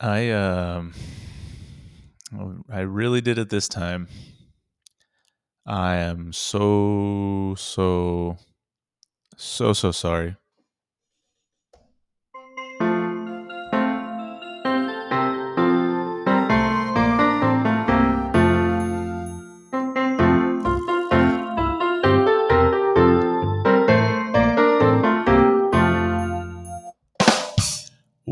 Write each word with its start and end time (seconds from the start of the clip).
I 0.00 0.30
um 0.30 0.92
I 2.68 2.80
really 2.80 3.20
did 3.20 3.38
it 3.38 3.48
this 3.48 3.68
time. 3.68 4.08
I 5.66 5.96
am 5.96 6.32
so 6.32 7.54
so 7.56 8.36
so 9.36 9.72
so 9.72 9.90
sorry. 9.92 10.36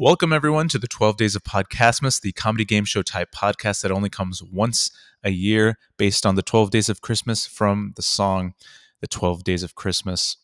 Welcome, 0.04 0.34
everyone, 0.34 0.68
to 0.68 0.78
the 0.78 0.86
12 0.86 1.16
Days 1.16 1.34
of 1.34 1.44
Podcastmas, 1.44 2.20
the 2.20 2.32
comedy 2.32 2.66
game 2.66 2.84
show 2.84 3.00
type 3.00 3.30
podcast 3.34 3.80
that 3.80 3.90
only 3.90 4.10
comes 4.10 4.42
once 4.42 4.90
a 5.22 5.30
year 5.30 5.78
based 5.96 6.26
on 6.26 6.34
the 6.34 6.42
12 6.42 6.68
Days 6.68 6.90
of 6.90 7.00
Christmas 7.00 7.46
from 7.46 7.94
the 7.96 8.02
song 8.02 8.52
The 9.00 9.06
12 9.06 9.44
Days 9.44 9.62
of 9.62 9.74
Christmas. 9.74 10.36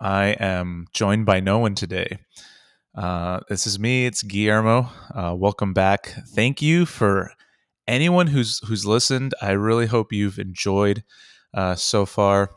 I 0.00 0.30
am 0.40 0.88
joined 0.92 1.26
by 1.26 1.38
no 1.38 1.60
one 1.60 1.76
today. 1.76 2.18
Uh, 2.92 3.38
this 3.48 3.68
is 3.68 3.78
me, 3.78 4.04
it's 4.04 4.24
Guillermo. 4.24 4.90
Uh, 5.14 5.32
welcome 5.38 5.72
back. 5.72 6.12
Thank 6.30 6.60
you 6.60 6.84
for 6.84 7.30
anyone 7.86 8.26
who's 8.26 8.58
who's 8.66 8.84
listened. 8.84 9.32
I 9.40 9.52
really 9.52 9.86
hope 9.86 10.12
you've 10.12 10.40
enjoyed 10.40 11.04
uh, 11.56 11.76
so 11.76 12.04
far. 12.04 12.50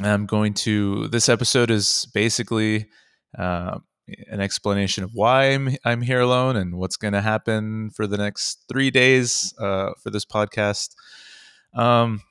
I'm 0.00 0.26
going 0.26 0.54
to, 0.54 1.08
this 1.08 1.28
episode 1.28 1.72
is 1.72 2.06
basically 2.14 2.86
uh, 3.36 3.80
an 4.28 4.40
explanation 4.40 5.04
of 5.04 5.14
why 5.14 5.46
I'm 5.46 5.76
I'm 5.84 6.02
here 6.02 6.20
alone 6.20 6.56
and 6.56 6.76
what's 6.76 6.96
going 6.96 7.14
to 7.14 7.20
happen 7.20 7.90
for 7.90 8.06
the 8.06 8.16
next 8.16 8.64
three 8.68 8.90
days 8.90 9.54
uh, 9.58 9.90
for 10.02 10.10
this 10.10 10.24
podcast. 10.24 10.94
Um, 11.74 12.22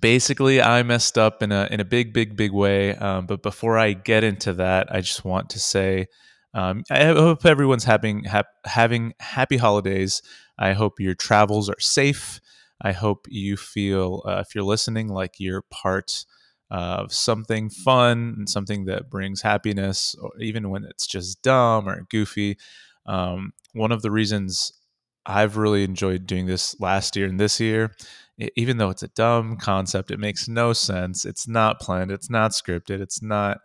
basically, 0.00 0.60
I 0.60 0.82
messed 0.82 1.18
up 1.18 1.42
in 1.42 1.52
a 1.52 1.68
in 1.70 1.80
a 1.80 1.84
big, 1.84 2.12
big, 2.12 2.36
big 2.36 2.52
way. 2.52 2.94
Um, 2.94 3.26
but 3.26 3.42
before 3.42 3.78
I 3.78 3.92
get 3.92 4.24
into 4.24 4.52
that, 4.54 4.94
I 4.94 5.00
just 5.00 5.24
want 5.24 5.50
to 5.50 5.58
say. 5.58 6.06
Um, 6.54 6.82
I 6.90 7.06
hope 7.06 7.46
everyone's 7.46 7.84
having 7.84 8.24
hap- 8.24 8.66
having 8.66 9.14
happy 9.20 9.56
holidays. 9.56 10.20
I 10.58 10.74
hope 10.74 11.00
your 11.00 11.14
travels 11.14 11.70
are 11.70 11.80
safe. 11.80 12.40
I 12.78 12.92
hope 12.92 13.26
you 13.30 13.56
feel, 13.56 14.22
uh, 14.26 14.42
if 14.46 14.54
you're 14.54 14.64
listening, 14.64 15.08
like 15.08 15.36
you're 15.38 15.62
part 15.70 16.26
of 16.72 17.12
something 17.12 17.68
fun 17.68 18.34
and 18.38 18.48
something 18.48 18.86
that 18.86 19.10
brings 19.10 19.42
happiness, 19.42 20.16
even 20.40 20.70
when 20.70 20.84
it's 20.84 21.06
just 21.06 21.42
dumb 21.42 21.86
or 21.86 22.06
goofy. 22.08 22.56
Um, 23.04 23.52
one 23.74 23.92
of 23.92 24.00
the 24.00 24.10
reasons 24.10 24.72
I've 25.26 25.58
really 25.58 25.84
enjoyed 25.84 26.26
doing 26.26 26.46
this 26.46 26.74
last 26.80 27.14
year 27.14 27.26
and 27.26 27.38
this 27.38 27.60
year, 27.60 27.94
even 28.56 28.78
though 28.78 28.88
it's 28.88 29.02
a 29.02 29.08
dumb 29.08 29.58
concept, 29.58 30.10
it 30.10 30.18
makes 30.18 30.48
no 30.48 30.72
sense. 30.72 31.26
It's 31.26 31.46
not 31.46 31.78
planned. 31.78 32.10
It's 32.10 32.30
not 32.30 32.52
scripted. 32.52 33.00
It's 33.02 33.20
not 33.22 33.58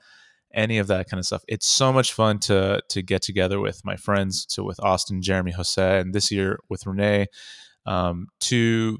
any 0.54 0.78
of 0.78 0.88
that 0.88 1.10
kind 1.10 1.20
of 1.20 1.26
stuff. 1.26 1.44
It's 1.48 1.66
so 1.66 1.94
much 1.94 2.12
fun 2.12 2.40
to 2.40 2.82
to 2.90 3.02
get 3.02 3.22
together 3.22 3.62
with 3.62 3.86
my 3.86 3.96
friends, 3.96 4.46
so 4.50 4.66
with 4.66 4.84
Austin, 4.84 5.22
Jeremy, 5.22 5.52
Jose, 5.52 6.00
and 6.00 6.14
this 6.14 6.30
year 6.30 6.60
with 6.68 6.86
Renee, 6.86 7.28
um, 7.86 8.28
to 8.42 8.98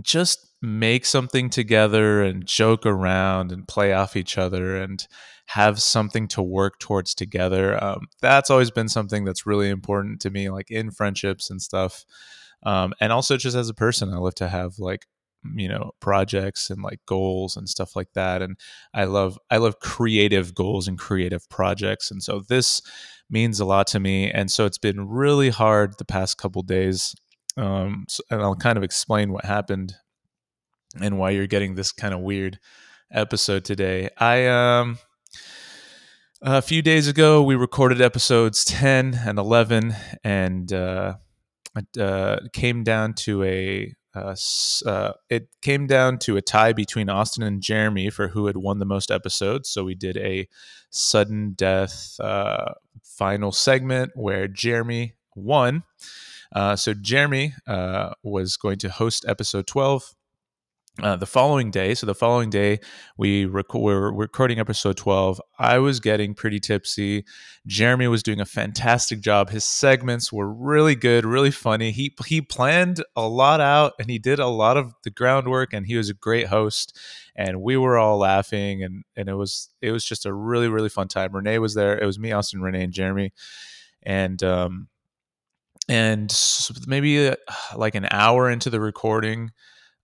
just 0.00 0.49
make 0.62 1.06
something 1.06 1.48
together 1.48 2.22
and 2.22 2.46
joke 2.46 2.84
around 2.84 3.50
and 3.52 3.66
play 3.66 3.92
off 3.92 4.16
each 4.16 4.36
other 4.36 4.76
and 4.76 5.06
have 5.46 5.80
something 5.80 6.28
to 6.28 6.42
work 6.42 6.78
towards 6.78 7.14
together. 7.14 7.82
Um, 7.82 8.06
that's 8.20 8.50
always 8.50 8.70
been 8.70 8.88
something 8.88 9.24
that's 9.24 9.46
really 9.46 9.70
important 9.70 10.20
to 10.20 10.30
me, 10.30 10.50
like 10.50 10.70
in 10.70 10.90
friendships 10.90 11.50
and 11.50 11.60
stuff. 11.60 12.04
Um, 12.62 12.92
and 13.00 13.12
also 13.12 13.36
just 13.36 13.56
as 13.56 13.68
a 13.68 13.74
person, 13.74 14.12
I 14.12 14.18
love 14.18 14.34
to 14.36 14.48
have 14.48 14.78
like 14.78 15.06
you 15.56 15.68
know 15.68 15.92
projects 16.00 16.68
and 16.68 16.82
like 16.82 17.00
goals 17.06 17.56
and 17.56 17.66
stuff 17.66 17.96
like 17.96 18.12
that 18.12 18.42
and 18.42 18.58
i 18.92 19.04
love 19.04 19.38
i 19.50 19.56
love 19.56 19.80
creative 19.80 20.54
goals 20.54 20.86
and 20.86 20.98
creative 20.98 21.48
projects 21.48 22.10
and 22.10 22.22
so 22.22 22.42
this 22.50 22.82
means 23.30 23.58
a 23.58 23.64
lot 23.64 23.86
to 23.86 23.98
me 23.98 24.30
and 24.30 24.50
so 24.50 24.66
it's 24.66 24.76
been 24.76 25.08
really 25.08 25.48
hard 25.48 25.96
the 25.96 26.04
past 26.04 26.36
couple 26.36 26.60
days 26.60 27.14
um, 27.56 28.04
so, 28.08 28.22
and 28.30 28.40
I'll 28.40 28.54
kind 28.54 28.78
of 28.78 28.84
explain 28.84 29.32
what 29.32 29.44
happened 29.44 29.94
and 30.98 31.18
why 31.18 31.30
you're 31.30 31.46
getting 31.46 31.74
this 31.74 31.92
kind 31.92 32.14
of 32.14 32.20
weird 32.20 32.58
episode 33.12 33.64
today. 33.64 34.08
I 34.18 34.46
um 34.46 34.98
a 36.42 36.62
few 36.62 36.82
days 36.82 37.06
ago 37.06 37.42
we 37.42 37.54
recorded 37.54 38.00
episodes 38.00 38.64
10 38.64 39.20
and 39.26 39.38
11 39.38 39.94
and 40.24 40.72
uh, 40.72 41.14
it 41.76 42.00
uh, 42.00 42.38
came 42.52 42.82
down 42.82 43.14
to 43.14 43.44
a 43.44 43.94
uh, 44.14 44.34
uh, 44.86 45.12
it 45.28 45.48
came 45.62 45.86
down 45.86 46.18
to 46.18 46.36
a 46.36 46.42
tie 46.42 46.72
between 46.72 47.08
Austin 47.08 47.44
and 47.44 47.62
Jeremy 47.62 48.10
for 48.10 48.28
who 48.28 48.46
had 48.46 48.56
won 48.56 48.78
the 48.78 48.84
most 48.84 49.10
episodes. 49.10 49.68
So 49.68 49.84
we 49.84 49.94
did 49.94 50.16
a 50.16 50.48
sudden 50.90 51.52
death 51.52 52.18
uh, 52.18 52.72
final 53.04 53.52
segment 53.52 54.12
where 54.14 54.48
Jeremy 54.48 55.14
won. 55.36 55.84
Uh, 56.52 56.74
so 56.74 56.92
Jeremy 56.92 57.54
uh, 57.68 58.14
was 58.24 58.56
going 58.56 58.78
to 58.78 58.90
host 58.90 59.24
episode 59.28 59.68
12. 59.68 60.14
Uh, 61.02 61.16
the 61.16 61.26
following 61.26 61.70
day, 61.70 61.94
so 61.94 62.04
the 62.04 62.14
following 62.14 62.50
day, 62.50 62.78
we 63.16 63.46
rec- 63.46 63.72
were 63.72 64.12
recording 64.12 64.58
episode 64.58 64.96
12. 64.96 65.40
I 65.58 65.78
was 65.78 65.98
getting 65.98 66.34
pretty 66.34 66.60
tipsy. 66.60 67.24
Jeremy 67.66 68.06
was 68.06 68.22
doing 68.22 68.40
a 68.40 68.44
fantastic 68.44 69.20
job. 69.20 69.48
His 69.50 69.64
segments 69.64 70.30
were 70.32 70.52
really 70.52 70.94
good, 70.94 71.24
really 71.24 71.50
funny. 71.50 71.90
He 71.90 72.14
he 72.26 72.42
planned 72.42 73.02
a 73.16 73.26
lot 73.26 73.60
out 73.60 73.92
and 73.98 74.10
he 74.10 74.18
did 74.18 74.38
a 74.38 74.48
lot 74.48 74.76
of 74.76 74.92
the 75.04 75.10
groundwork 75.10 75.72
and 75.72 75.86
he 75.86 75.96
was 75.96 76.10
a 76.10 76.14
great 76.14 76.48
host 76.48 76.98
and 77.34 77.62
we 77.62 77.76
were 77.76 77.96
all 77.96 78.18
laughing 78.18 78.82
and 78.82 79.04
and 79.16 79.28
it 79.28 79.34
was 79.34 79.70
it 79.80 79.92
was 79.92 80.04
just 80.04 80.26
a 80.26 80.32
really 80.34 80.68
really 80.68 80.90
fun 80.90 81.08
time. 81.08 81.34
Renee 81.34 81.58
was 81.58 81.74
there. 81.74 81.98
It 81.98 82.06
was 82.06 82.18
me, 82.18 82.32
Austin, 82.32 82.60
Renee 82.60 82.84
and 82.84 82.92
Jeremy. 82.92 83.32
And 84.02 84.42
um 84.42 84.88
and 85.88 86.32
maybe 86.86 87.28
uh, 87.28 87.36
like 87.74 87.94
an 87.94 88.06
hour 88.10 88.50
into 88.50 88.70
the 88.70 88.80
recording 88.80 89.50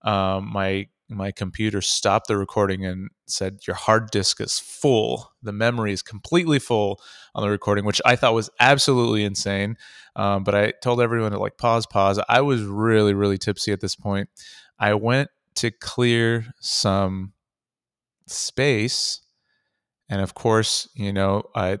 um, 0.07 0.51
my 0.51 0.87
my 1.09 1.31
computer 1.31 1.81
stopped 1.81 2.27
the 2.27 2.35
recording 2.37 2.85
and 2.85 3.09
said 3.27 3.59
your 3.65 3.75
hard 3.75 4.11
disk 4.11 4.41
is 4.41 4.59
full. 4.59 5.31
The 5.41 5.53
memory 5.53 5.93
is 5.93 6.01
completely 6.01 6.59
full 6.59 6.99
on 7.33 7.43
the 7.43 7.49
recording 7.49 7.85
which 7.85 8.01
i 8.03 8.15
thought 8.15 8.33
was 8.33 8.49
absolutely 8.59 9.23
insane 9.23 9.77
um, 10.15 10.43
but 10.43 10.55
i 10.55 10.71
told 10.81 10.99
everyone 11.01 11.31
to 11.31 11.39
like 11.39 11.57
pause 11.57 11.85
pause. 11.85 12.19
I 12.27 12.41
was 12.41 12.63
really 12.63 13.13
really 13.13 13.37
tipsy 13.37 13.71
at 13.71 13.81
this 13.81 13.95
point. 13.95 14.29
I 14.79 14.95
went 14.95 15.29
to 15.55 15.71
clear 15.71 16.47
some 16.59 17.33
space 18.27 19.21
and 20.09 20.21
of 20.21 20.33
course 20.33 20.89
you 20.95 21.13
know 21.13 21.43
i 21.55 21.77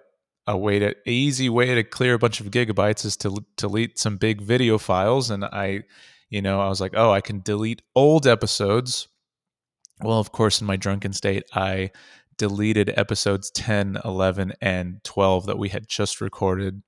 a 0.49 0.57
way 0.57 0.79
to 0.79 0.95
easy 1.05 1.49
way 1.49 1.75
to 1.75 1.83
clear 1.83 2.13
a 2.13 2.19
bunch 2.19 2.39
of 2.39 2.47
gigabytes 2.47 3.03
is 3.03 3.17
to 3.17 3.43
delete 3.57 3.99
some 3.99 4.17
big 4.17 4.41
video 4.41 4.77
files 4.77 5.29
and 5.29 5.43
i 5.45 5.83
you 6.29 6.41
know 6.41 6.59
i 6.59 6.67
was 6.67 6.81
like 6.81 6.93
oh 6.95 7.11
i 7.11 7.21
can 7.21 7.41
delete 7.41 7.81
old 7.95 8.27
episodes. 8.27 9.07
Well 10.01 10.19
of 10.19 10.31
course 10.31 10.61
in 10.61 10.67
my 10.67 10.75
drunken 10.75 11.13
state 11.13 11.43
i 11.53 11.91
deleted 12.37 12.93
episodes 12.95 13.51
10 13.51 13.99
11 14.05 14.53
and 14.61 15.03
12 15.03 15.47
that 15.47 15.57
we 15.57 15.69
had 15.69 15.87
just 15.87 16.21
recorded. 16.21 16.81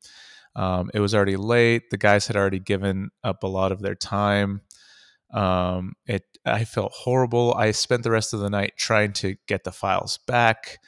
Um, 0.55 0.89
it 0.93 0.99
was 0.99 1.13
already 1.13 1.35
late. 1.35 1.89
The 1.89 1.97
guys 1.97 2.27
had 2.27 2.35
already 2.35 2.59
given 2.59 3.09
up 3.23 3.43
a 3.43 3.47
lot 3.47 3.71
of 3.71 3.81
their 3.81 3.95
time. 3.95 4.61
Um, 5.33 5.93
it 6.05 6.23
i 6.45 6.65
felt 6.65 6.91
horrible. 6.93 7.53
I 7.53 7.71
spent 7.71 8.03
the 8.03 8.11
rest 8.11 8.33
of 8.33 8.39
the 8.39 8.49
night 8.49 8.73
trying 8.77 9.13
to 9.13 9.35
get 9.47 9.63
the 9.63 9.71
files 9.71 10.19
back 10.25 10.79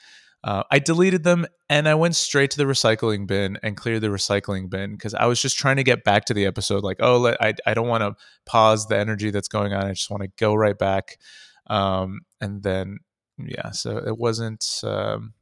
uh, 0.44 0.64
I 0.72 0.80
deleted 0.80 1.24
them 1.24 1.46
and 1.70 1.88
I 1.88 1.94
went 1.96 2.16
straight 2.16 2.52
to 2.52 2.58
the 2.58 2.64
recycling 2.64 3.28
bin 3.28 3.60
and 3.62 3.78
cleared 3.78 4.02
the 4.02 4.08
recycling 4.08 4.70
bin 4.70 4.94
because 4.94 5.14
I 5.14 5.26
was 5.26 5.42
just 5.42 5.58
trying 5.58 5.76
to 5.76 5.84
get 5.84 6.04
back 6.04 6.26
to 6.26 6.34
the 6.34 6.46
episode. 6.46 6.84
Like, 6.84 6.98
oh, 7.00 7.18
let, 7.18 7.42
I, 7.42 7.54
I 7.66 7.74
don't 7.74 7.88
want 7.88 8.02
to 8.02 8.16
pause 8.46 8.88
the 8.88 8.98
energy 8.98 9.30
that's 9.30 9.48
going 9.48 9.74
on. 9.74 9.86
I 9.86 9.92
just 9.92 10.10
want 10.10 10.24
to 10.24 10.30
go 10.38 10.56
right 10.56 10.78
back. 10.78 11.20
Um, 11.68 12.22
and 12.40 12.64
then, 12.64 13.00
yeah, 13.38 13.72
so 13.72 13.98
it 13.98 14.18
wasn't, 14.18 14.66
um, 14.84 15.34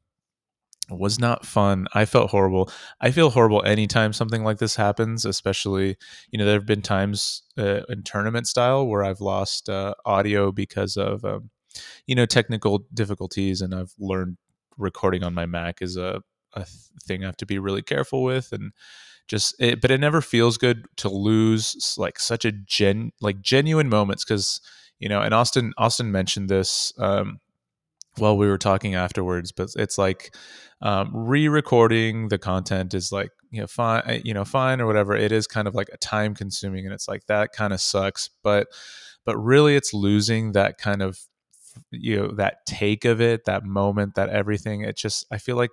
it 0.92 0.98
was 0.98 1.20
not 1.20 1.46
fun. 1.46 1.88
I 1.94 2.06
felt 2.06 2.32
horrible. 2.32 2.70
I 3.00 3.12
feel 3.12 3.30
horrible 3.30 3.64
anytime 3.64 4.12
something 4.12 4.44
like 4.44 4.58
this 4.58 4.76
happens, 4.76 5.24
especially, 5.24 5.98
you 6.32 6.40
know, 6.40 6.46
there 6.46 6.56
have 6.56 6.66
been 6.66 6.82
times 6.82 7.44
uh, 7.58 7.82
in 7.88 8.04
tournament 8.04 8.48
style 8.48 8.86
where 8.86 9.04
I've 9.04 9.22
lost 9.22 9.70
uh, 9.70 9.94
audio 10.06 10.52
because 10.52 10.98
of, 10.98 11.24
um, 11.24 11.52
you 12.08 12.16
know, 12.16 12.26
technical 12.26 12.86
difficulties 12.94 13.62
and 13.62 13.74
I've 13.74 13.94
learned 14.00 14.38
recording 14.80 15.24
on 15.24 15.34
my 15.34 15.46
Mac 15.46 15.82
is 15.82 15.98
a, 15.98 16.22
a 16.54 16.66
thing 17.06 17.24
I 17.24 17.28
have 17.28 17.38
to 17.38 17.46
be 17.46 17.60
really 17.60 17.82
careful 17.82 18.24
with 18.24 18.52
and 18.52 18.72
just 19.28 19.56
it, 19.60 19.80
but 19.80 19.92
it 19.92 20.00
never 20.00 20.22
feels 20.22 20.58
good 20.58 20.86
to 20.98 21.10
lose 21.10 21.96
like 21.98 22.20
such 22.20 22.46
a 22.46 22.52
gen 22.52 23.12
like 23.22 23.42
genuine 23.42 23.88
moments 23.88 24.26
because 24.26 24.60
you 24.98 25.08
know 25.08 25.22
and 25.22 25.34
Austin 25.34 25.72
Austin 25.78 26.12
mentioned 26.12 26.50
this 26.50 26.92
um, 26.98 27.40
while 28.18 28.38
we 28.38 28.48
were 28.48 28.58
talking 28.58 28.96
afterwards, 28.96 29.52
but 29.52 29.70
it's 29.78 29.98
like 29.98 30.36
um, 30.82 31.12
re-recording 31.14 32.30
the 32.30 32.38
content 32.38 32.94
is 32.94 33.12
like 33.12 33.30
you 33.52 33.62
know 33.62 33.68
fine, 33.68 34.04
eh, 34.08 34.22
you 34.24 34.34
know 34.34 34.46
fine 34.46 34.82
or 34.82 34.88
whatever. 34.88 35.16
It 35.16 35.32
is 35.32 35.48
kind 35.48 35.68
of 35.68 35.76
like 35.76 35.90
a 35.94 35.98
time 35.98 36.34
consuming, 36.34 36.86
and 36.86 36.94
it's 36.94 37.08
like 37.08 37.26
that 37.28 37.52
kind 37.52 37.72
of 37.72 37.82
sucks. 37.82 38.30
But 38.44 38.68
but 39.26 39.38
really, 39.38 39.76
it's 39.76 39.94
losing 39.94 40.54
that 40.54 40.78
kind 40.78 41.02
of 41.02 41.20
you 41.92 42.18
know 42.18 42.32
that 42.36 42.66
take 42.66 43.06
of 43.06 43.22
it, 43.22 43.46
that 43.46 43.64
moment, 43.66 44.16
that 44.16 44.30
everything. 44.30 44.82
It 44.82 44.98
just 44.98 45.26
I 45.32 45.38
feel 45.38 45.56
like 45.56 45.72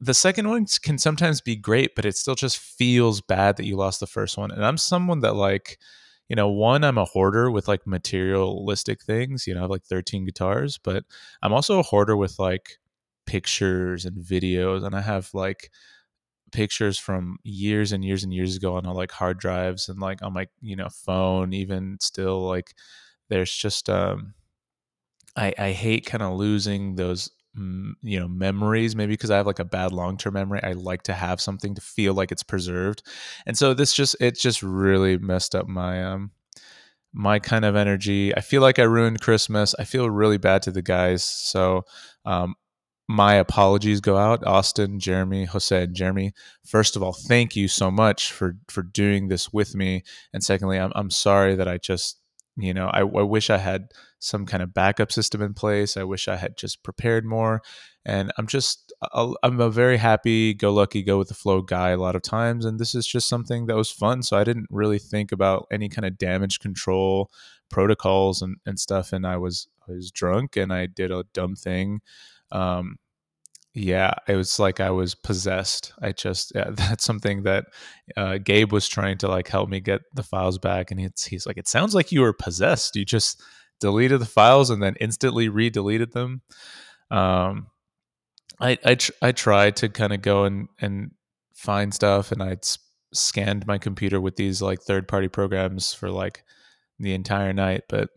the 0.00 0.14
second 0.14 0.48
one 0.48 0.66
can 0.82 0.98
sometimes 0.98 1.40
be 1.40 1.56
great, 1.56 1.94
but 1.94 2.06
it 2.06 2.16
still 2.16 2.34
just 2.34 2.58
feels 2.58 3.20
bad 3.20 3.56
that 3.56 3.66
you 3.66 3.76
lost 3.76 4.00
the 4.00 4.06
first 4.06 4.38
one. 4.38 4.50
And 4.50 4.64
I'm 4.64 4.78
someone 4.78 5.20
that 5.20 5.36
like 5.36 5.78
you 6.28 6.36
know, 6.36 6.48
one, 6.48 6.84
I'm 6.84 6.96
a 6.96 7.04
hoarder 7.04 7.50
with 7.50 7.66
like 7.66 7.88
materialistic 7.88 9.02
things. 9.02 9.48
You 9.48 9.54
know, 9.54 9.60
I 9.60 9.64
have 9.64 9.70
like 9.70 9.82
13 9.84 10.24
guitars, 10.24 10.78
but 10.78 11.04
I'm 11.42 11.52
also 11.52 11.80
a 11.80 11.82
hoarder 11.82 12.16
with 12.16 12.38
like 12.38 12.78
pictures 13.26 14.04
and 14.04 14.16
videos. 14.24 14.84
And 14.84 14.94
I 14.94 15.00
have 15.00 15.34
like 15.34 15.70
pictures 16.52 16.98
from 16.98 17.38
years 17.42 17.92
and 17.92 18.04
years 18.04 18.24
and 18.24 18.32
years 18.32 18.56
ago 18.56 18.76
on 18.76 18.84
like 18.84 19.12
hard 19.12 19.38
drives 19.38 19.88
and 19.88 19.98
like 20.00 20.22
on 20.22 20.32
my, 20.32 20.46
you 20.60 20.76
know, 20.76 20.88
phone, 20.88 21.52
even 21.52 21.98
still 22.00 22.46
like 22.46 22.74
there's 23.28 23.52
just, 23.54 23.90
um, 23.90 24.34
I, 25.36 25.54
I 25.58 25.72
hate 25.72 26.06
kind 26.06 26.22
of 26.22 26.34
losing 26.34 26.96
those 26.96 27.30
you 27.56 28.20
know 28.20 28.28
memories 28.28 28.94
maybe 28.94 29.12
because 29.12 29.30
i 29.30 29.36
have 29.36 29.46
like 29.46 29.58
a 29.58 29.64
bad 29.64 29.92
long-term 29.92 30.34
memory. 30.34 30.60
I 30.62 30.72
like 30.72 31.02
to 31.04 31.12
have 31.14 31.40
something 31.40 31.74
to 31.74 31.80
feel 31.80 32.14
like 32.14 32.30
it's 32.30 32.44
preserved. 32.44 33.02
And 33.44 33.58
so 33.58 33.74
this 33.74 33.92
just 33.92 34.16
it 34.20 34.38
just 34.38 34.62
really 34.62 35.18
messed 35.18 35.54
up 35.54 35.66
my 35.66 36.04
um 36.04 36.30
my 37.12 37.40
kind 37.40 37.64
of 37.64 37.74
energy. 37.74 38.34
I 38.36 38.40
feel 38.40 38.62
like 38.62 38.78
i 38.78 38.84
ruined 38.84 39.20
christmas. 39.20 39.74
I 39.78 39.84
feel 39.84 40.08
really 40.08 40.38
bad 40.38 40.62
to 40.62 40.70
the 40.70 40.82
guys. 40.82 41.24
So 41.24 41.84
um 42.24 42.54
my 43.08 43.34
apologies 43.34 44.00
go 44.00 44.16
out. 44.16 44.46
Austin 44.46 45.00
jeremy 45.00 45.44
jose 45.46 45.82
and 45.82 45.94
jeremy 45.94 46.32
first 46.64 46.94
of 46.94 47.02
all 47.02 47.12
thank 47.12 47.56
you 47.56 47.66
so 47.66 47.90
much 47.90 48.30
for 48.30 48.56
for 48.68 48.82
doing 48.82 49.26
this 49.26 49.52
with 49.52 49.74
me. 49.74 50.04
And 50.32 50.44
secondly 50.44 50.78
i'm, 50.78 50.92
I'm 50.94 51.10
sorry 51.10 51.56
that 51.56 51.66
i 51.66 51.78
just 51.78 52.20
you 52.56 52.72
know 52.72 52.86
I, 52.86 53.00
I 53.00 53.22
wish 53.22 53.50
i 53.50 53.58
had 53.58 53.88
some 54.20 54.46
kind 54.46 54.62
of 54.62 54.72
backup 54.72 55.10
system 55.10 55.42
in 55.42 55.54
place. 55.54 55.96
I 55.96 56.04
wish 56.04 56.28
I 56.28 56.36
had 56.36 56.56
just 56.56 56.82
prepared 56.82 57.24
more. 57.24 57.62
And 58.04 58.32
I'm 58.38 58.46
just, 58.46 58.92
I'm 59.12 59.60
a 59.60 59.70
very 59.70 59.96
happy, 59.96 60.54
go 60.54 60.72
lucky, 60.72 61.02
go 61.02 61.18
with 61.18 61.28
the 61.28 61.34
flow 61.34 61.62
guy 61.62 61.90
a 61.90 61.96
lot 61.96 62.16
of 62.16 62.22
times. 62.22 62.64
And 62.64 62.78
this 62.78 62.94
is 62.94 63.06
just 63.06 63.28
something 63.28 63.66
that 63.66 63.76
was 63.76 63.90
fun. 63.90 64.22
So 64.22 64.36
I 64.36 64.44
didn't 64.44 64.68
really 64.70 64.98
think 64.98 65.32
about 65.32 65.66
any 65.70 65.88
kind 65.88 66.06
of 66.06 66.18
damage 66.18 66.60
control 66.60 67.30
protocols 67.70 68.40
and, 68.42 68.56
and 68.64 68.78
stuff. 68.78 69.12
And 69.12 69.26
I 69.26 69.36
was, 69.36 69.68
I 69.88 69.92
was 69.92 70.10
drunk 70.10 70.56
and 70.56 70.72
I 70.72 70.86
did 70.86 71.10
a 71.10 71.24
dumb 71.32 71.56
thing. 71.56 72.00
Um, 72.52 72.96
yeah, 73.72 74.14
it 74.26 74.34
was 74.34 74.58
like 74.58 74.80
I 74.80 74.90
was 74.90 75.14
possessed. 75.14 75.92
I 76.02 76.12
just 76.12 76.52
yeah, 76.54 76.70
that's 76.72 77.04
something 77.04 77.44
that 77.44 77.66
uh, 78.16 78.38
Gabe 78.38 78.72
was 78.72 78.88
trying 78.88 79.18
to 79.18 79.28
like 79.28 79.48
help 79.48 79.68
me 79.68 79.80
get 79.80 80.00
the 80.12 80.22
files 80.22 80.58
back, 80.58 80.90
and 80.90 80.98
he's 80.98 81.24
he's 81.24 81.46
like, 81.46 81.56
it 81.56 81.68
sounds 81.68 81.94
like 81.94 82.10
you 82.10 82.22
were 82.22 82.32
possessed. 82.32 82.96
You 82.96 83.04
just 83.04 83.40
deleted 83.80 84.20
the 84.20 84.26
files 84.26 84.70
and 84.70 84.82
then 84.82 84.96
instantly 85.00 85.48
re-deleted 85.48 86.12
them. 86.12 86.42
Um, 87.10 87.68
I 88.60 88.78
I, 88.84 88.94
tr- 88.94 89.12
I 89.22 89.32
tried 89.32 89.76
to 89.76 89.88
kind 89.88 90.12
of 90.12 90.22
go 90.22 90.44
and 90.44 90.68
and 90.80 91.12
find 91.54 91.92
stuff, 91.92 92.32
and 92.32 92.42
I'd 92.42 92.66
scanned 93.12 93.66
my 93.66 93.78
computer 93.78 94.20
with 94.20 94.36
these 94.36 94.62
like 94.62 94.80
third-party 94.82 95.28
programs 95.28 95.92
for 95.92 96.10
like 96.10 96.44
the 96.98 97.14
entire 97.14 97.52
night, 97.52 97.84
but 97.88 98.10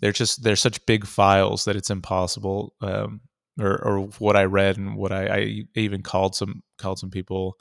they're 0.00 0.12
just 0.12 0.42
they're 0.42 0.56
such 0.56 0.86
big 0.86 1.06
files 1.06 1.64
that 1.64 1.76
it's 1.76 1.90
impossible. 1.90 2.74
Um, 2.80 3.20
or, 3.60 3.84
or 3.84 4.00
what 4.18 4.36
I 4.36 4.44
read 4.44 4.76
and 4.76 4.96
what 4.96 5.12
I, 5.12 5.26
I 5.26 5.64
even 5.74 6.02
called 6.02 6.34
some 6.34 6.62
called 6.78 6.98
some 6.98 7.10
people. 7.10 7.56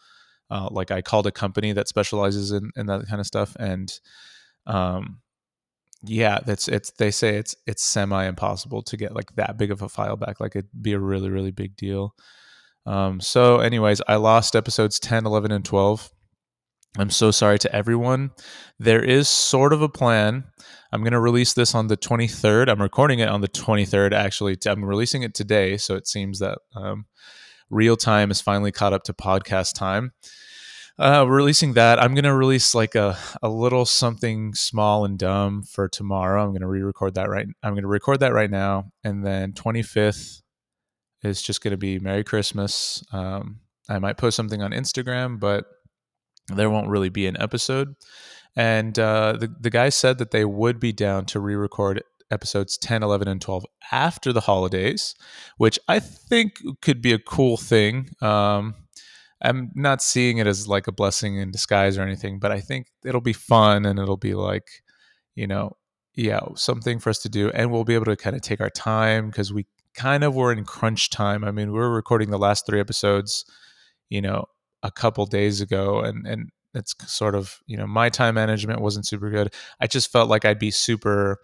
Uh, 0.50 0.70
like 0.72 0.92
I 0.92 1.02
called 1.02 1.28
a 1.28 1.32
company 1.32 1.74
that 1.74 1.90
specializes 1.90 2.52
in, 2.52 2.72
in 2.78 2.86
that 2.86 3.06
kind 3.08 3.20
of 3.20 3.28
stuff, 3.28 3.56
and 3.60 3.92
um, 4.66 5.20
yeah, 6.04 6.40
that's 6.46 6.68
it's 6.68 6.92
they 6.92 7.12
say 7.12 7.38
it's 7.38 7.56
it's 7.66 7.84
semi 7.84 8.26
impossible 8.26 8.84
to 8.84 8.98
get 8.98 9.16
like 9.16 9.36
that 9.36 9.58
big 9.58 9.72
of 9.72 9.82
a 9.82 9.90
file 9.90 10.16
back. 10.16 10.40
Like 10.40 10.56
it'd 10.56 10.70
be 10.82 10.94
a 10.94 11.00
really 11.00 11.30
really 11.30 11.52
big 11.52 11.76
deal. 11.76 12.16
Um, 12.88 13.20
so, 13.20 13.60
anyways, 13.60 14.02
I 14.08 14.16
lost 14.16 14.56
episodes 14.56 14.98
10, 14.98 15.26
11, 15.26 15.52
and 15.52 15.66
12. 15.66 16.10
I'm 16.98 17.10
so 17.10 17.32
sorry 17.32 17.60
to 17.60 17.76
everyone. 17.76 18.32
There 18.80 19.04
is 19.04 19.28
sort 19.28 19.74
of 19.74 19.82
a 19.82 19.90
plan. 19.90 20.46
I'm 20.94 21.02
going 21.02 21.12
to 21.12 21.20
release 21.20 21.54
this 21.54 21.76
on 21.76 21.88
the 21.88 21.98
23rd. 21.98 22.70
I'm 22.70 22.82
recording 22.82 23.20
it 23.20 23.28
on 23.28 23.42
the 23.42 23.50
23rd, 23.50 24.14
actually. 24.14 24.58
I'm 24.66 24.86
releasing 24.86 25.22
it 25.22 25.36
today. 25.36 25.76
So 25.76 25.96
it 25.96 26.08
seems 26.08 26.40
that 26.40 26.60
um, 26.78 27.08
real 27.70 27.98
time 27.98 28.32
is 28.32 28.40
finally 28.40 28.72
caught 28.72 28.94
up 28.94 29.04
to 29.04 29.14
podcast 29.14 29.74
time 29.74 30.14
uh, 31.00 31.26
releasing 31.28 31.74
that. 31.74 32.02
I'm 32.02 32.16
gonna 32.16 32.36
release 32.36 32.74
like 32.74 32.96
a 32.96 33.18
a 33.42 33.50
little 33.50 33.86
something 33.86 34.54
small 34.54 35.06
and 35.06 35.18
dumb 35.18 35.64
for 35.64 35.88
tomorrow. 35.88 36.44
I'm 36.44 36.54
gonna 36.54 36.68
re-record 36.68 37.16
that 37.16 37.30
right. 37.30 37.48
I'm 37.64 37.76
gonna 37.76 37.88
record 37.88 38.20
that 38.22 38.34
right 38.34 38.50
now, 38.50 38.92
and 39.04 39.26
then 39.26 39.54
25th 39.54 40.42
is 41.24 41.42
just 41.42 41.62
gonna 41.62 41.78
be 41.78 42.00
Merry 42.00 42.24
Christmas. 42.24 43.04
Um, 43.12 43.60
I 43.90 44.00
might 44.00 44.18
post 44.18 44.36
something 44.36 44.62
on 44.62 44.72
Instagram, 44.72 45.40
but 45.40 45.66
there 46.48 46.70
won't 46.70 46.90
really 46.90 47.10
be 47.10 47.28
an 47.28 47.40
episode. 47.40 47.96
And 48.56 48.98
uh, 48.98 49.34
the 49.34 49.54
the 49.60 49.70
guys 49.70 49.96
said 49.96 50.18
that 50.18 50.32
they 50.32 50.46
would 50.46 50.80
be 50.80 50.92
down 50.92 51.26
to 51.26 51.40
re-record 51.40 52.02
episodes 52.32 52.78
10, 52.78 53.04
11, 53.04 53.28
and 53.28 53.42
12 53.42 53.66
after 53.92 54.34
the 54.34 54.42
holidays, 54.42 55.16
which 55.58 55.80
I 55.88 56.00
think 56.00 56.60
could 56.82 57.02
be 57.02 57.14
a 57.14 57.20
cool 57.20 57.58
thing. 57.58 58.10
Um, 58.22 58.76
I'm 59.42 59.72
not 59.76 60.02
seeing 60.02 60.40
it 60.40 60.48
as 60.48 60.68
like 60.68 60.88
a 60.88 60.92
blessing 60.92 61.38
in 61.38 61.52
disguise 61.52 61.98
or 61.98 62.02
anything, 62.02 62.40
but 62.40 62.52
I 62.52 62.60
think 62.60 62.88
it'll 63.06 63.22
be 63.22 63.34
fun 63.34 63.86
and 63.86 64.00
it'll 64.00 64.18
be 64.18 64.34
like, 64.34 64.84
you 65.36 65.48
know, 65.48 65.78
yeah, 66.16 66.40
something 66.56 66.98
for 67.00 67.12
us 67.12 67.20
to 67.20 67.30
do. 67.30 67.52
And 67.52 67.72
we'll 67.72 67.84
be 67.84 67.94
able 67.94 68.06
to 68.06 68.16
kind 68.16 68.36
of 68.36 68.42
take 68.42 68.60
our 68.62 68.72
time 68.72 69.28
because 69.28 69.54
we 69.54 69.68
kind 69.94 70.24
of 70.24 70.36
were 70.36 70.52
in 70.52 70.66
crunch 70.66 71.12
time. 71.12 71.44
I 71.44 71.52
mean, 71.52 71.72
we 71.72 71.80
are 71.80 71.90
recording 71.90 72.32
the 72.32 72.40
last 72.40 72.66
three 72.66 72.80
episodes, 72.80 73.46
you 74.10 74.22
know, 74.22 74.46
a 74.84 74.92
couple 74.92 75.26
days 75.28 75.62
ago 75.62 76.02
and, 76.02 76.26
and 76.26 76.50
it's 76.74 76.96
sort 77.08 77.36
of, 77.36 77.60
you 77.68 77.78
know, 77.78 77.88
my 77.88 78.10
time 78.10 78.36
management 78.36 78.82
wasn't 78.82 79.08
super 79.08 79.30
good. 79.30 79.54
I 79.80 79.88
just 79.88 80.12
felt 80.12 80.30
like 80.30 80.46
I'd 80.46 80.60
be 80.60 80.72
super 80.72 81.38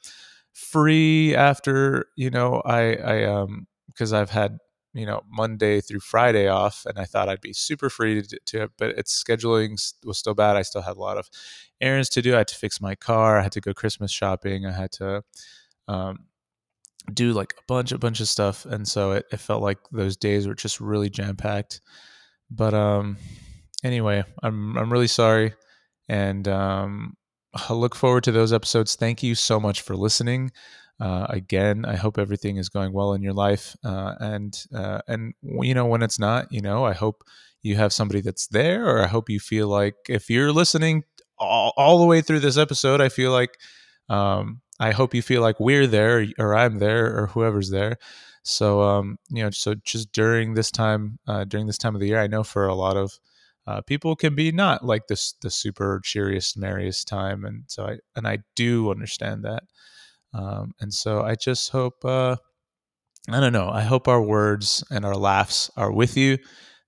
free 0.54 1.36
after, 1.36 2.06
you 2.16 2.30
know, 2.30 2.62
I, 2.66 2.96
I, 2.96 3.24
um, 3.24 3.68
because 3.88 4.14
I've 4.14 4.30
had 4.30 4.58
you 4.94 5.06
know 5.06 5.22
Monday 5.30 5.82
through 5.82 6.00
Friday 6.00 6.48
off, 6.48 6.86
and 6.86 7.00
I 7.00 7.06
thought 7.06 7.30
I'd 7.30 7.42
be 7.42 7.54
super 7.54 7.90
free 7.90 8.22
to, 8.22 8.40
to 8.48 8.70
but 8.78 8.92
its 8.92 9.24
scheduling 9.24 9.72
was 10.06 10.18
still 10.18 10.34
bad. 10.34 10.56
I 10.56 10.62
still 10.62 10.82
had 10.82 10.98
a 10.98 11.02
lot 11.02 11.18
of 11.18 11.30
errands 11.82 12.10
to 12.10 12.22
do. 12.22 12.36
I 12.36 12.40
had 12.40 12.48
to 12.50 12.56
fix 12.56 12.80
my 12.80 12.96
car. 12.96 13.40
I 13.40 13.44
had 13.44 13.52
to 13.54 13.62
go 13.62 13.74
Christmas 13.74 14.12
shopping. 14.12 14.66
I 14.66 14.72
had 14.72 14.92
to 14.94 15.24
um, 15.88 16.26
do 17.14 17.34
like 17.34 17.54
a 17.58 17.64
bunch, 17.68 17.92
a 17.92 17.98
bunch 17.98 18.20
of 18.20 18.28
stuff, 18.28 18.66
and 18.66 18.88
so 18.88 19.14
it, 19.14 19.26
it 19.32 19.40
felt 19.40 19.62
like 19.62 19.80
those 19.92 20.16
days 20.16 20.48
were 20.48 20.56
just 20.56 20.80
really 20.80 21.10
jam 21.10 21.36
packed. 21.36 21.82
But 22.50 22.74
um, 22.74 23.18
anyway, 23.84 24.24
I'm 24.42 24.78
I'm 24.78 24.92
really 24.92 25.08
sorry, 25.08 25.54
and 26.08 26.48
um, 26.48 27.18
I 27.54 27.74
look 27.74 27.96
forward 27.96 28.24
to 28.26 28.32
those 28.32 28.54
episodes. 28.54 28.96
Thank 28.96 29.24
you 29.24 29.36
so 29.36 29.60
much 29.60 29.82
for 29.82 29.96
listening. 29.96 30.52
Uh, 31.04 31.28
again, 31.30 31.84
I 31.86 31.98
hope 31.98 32.18
everything 32.18 32.56
is 32.58 32.70
going 32.70 32.94
well 32.94 33.14
in 33.14 33.22
your 33.22 33.34
life, 33.34 33.76
uh, 33.84 34.14
and 34.22 34.58
uh, 34.74 35.02
and 35.10 35.34
you 35.42 35.74
know 35.74 35.86
when 35.86 36.02
it's 36.02 36.18
not, 36.18 36.48
you 36.50 36.62
know, 36.62 36.86
I 36.86 36.94
hope 36.94 37.24
you 37.62 37.76
have 37.76 37.92
somebody 37.92 38.22
that's 38.22 38.48
there, 38.48 38.88
or 38.88 39.04
I 39.04 39.08
hope 39.08 39.30
you 39.30 39.40
feel 39.42 39.68
like 39.68 39.96
if 40.08 40.30
you're 40.30 40.54
listening 40.54 41.04
all, 41.38 41.74
all 41.76 42.00
the 42.00 42.06
way 42.06 42.22
through 42.22 42.40
this 42.40 42.58
episode, 42.58 43.02
I 43.02 43.10
feel 43.10 43.32
like 43.34 43.58
um, 44.08 44.62
I 44.80 44.92
hope 44.92 45.14
you 45.14 45.22
feel 45.22 45.42
like 45.42 45.60
we're 45.60 45.88
there, 45.88 46.26
or 46.40 46.56
I'm 46.56 46.80
there, 46.80 47.18
or 47.18 47.28
whoever's 47.28 47.70
there. 47.70 47.98
So 48.44 48.82
um, 48.82 49.18
you 49.30 49.44
know, 49.44 49.50
so 49.50 49.76
just 49.76 50.14
during 50.14 50.54
this 50.54 50.72
time, 50.72 51.20
uh, 51.28 51.44
during 51.44 51.68
this 51.68 51.78
time 51.78 51.96
of 51.96 52.02
the 52.02 52.08
year, 52.08 52.22
I 52.22 52.28
know 52.28 52.44
for 52.44 52.66
a 52.68 52.76
lot 52.76 52.96
of 52.96 53.20
uh, 53.68 53.82
people 53.82 54.16
can 54.16 54.36
be 54.36 54.54
not 54.54 54.86
like 54.86 55.08
this 55.08 55.34
the 55.42 55.50
super 55.52 56.00
cheeriest, 56.04 56.58
merriest 56.58 57.10
time, 57.10 57.44
and 57.44 57.66
so 57.68 57.88
I 57.88 57.98
and 58.16 58.26
I 58.26 58.40
do 58.56 58.90
understand 58.90 59.44
that. 59.44 59.64
Um, 60.34 60.74
and 60.80 60.94
so 60.94 61.22
I 61.22 61.36
just 61.36 61.70
hope, 61.72 62.04
uh, 62.04 62.38
I 63.30 63.40
don't 63.40 63.54
know, 63.54 63.70
I 63.70 63.82
hope 63.82 64.08
our 64.08 64.22
words 64.22 64.84
and 64.92 65.06
our 65.06 65.16
laughs 65.16 65.72
are 65.78 65.92
with 65.92 66.18
you 66.18 66.38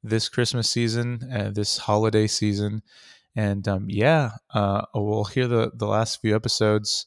this 0.04 0.30
Christmas 0.30 0.70
season 0.70 1.28
and 1.32 1.56
this 1.56 1.78
holiday 1.78 2.28
season. 2.28 2.82
And 3.36 3.68
um, 3.68 3.86
yeah, 3.90 4.32
uh, 4.54 4.84
we'll 4.94 5.26
hear 5.26 5.48
the, 5.48 5.72
the 5.76 5.88
last 5.88 6.22
few 6.22 6.36
episodes. 6.36 7.06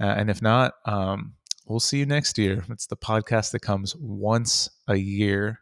Uh, 0.00 0.06
and 0.06 0.30
if 0.30 0.42
not, 0.42 0.74
um, 0.86 1.34
we'll 1.66 1.80
see 1.80 1.98
you 1.98 2.06
next 2.06 2.38
year. 2.38 2.64
It's 2.70 2.86
the 2.86 2.96
podcast 2.96 3.52
that 3.52 3.60
comes 3.60 3.94
once 3.96 4.68
a 4.88 4.96
year, 4.96 5.60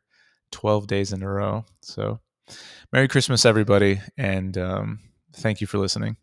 12 0.53 0.87
days 0.87 1.13
in 1.13 1.23
a 1.23 1.29
row. 1.31 1.65
So, 1.83 2.21
Merry 2.93 3.09
Christmas, 3.09 3.45
everybody. 3.45 4.01
And 4.17 4.57
um, 4.57 5.01
thank 5.35 5.61
you 5.61 5.67
for 5.67 5.79
listening. 5.79 6.17